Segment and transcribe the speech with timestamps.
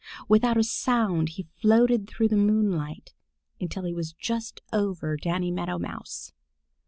[0.27, 3.13] Without a sound he floated through the moonlight
[3.59, 6.33] until he was just over Danny Meadow Mouse.